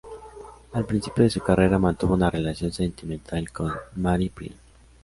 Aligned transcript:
Al 0.73 0.83
principio 0.85 1.23
de 1.23 1.29
su 1.29 1.41
carrera 1.41 1.77
mantuvo 1.77 2.15
una 2.15 2.31
relación 2.31 2.71
sentimental 2.71 3.51
con 3.51 3.71
Mary 3.97 4.31
Brian. 4.35 4.55